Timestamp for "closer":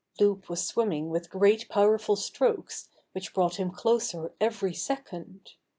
3.69-4.33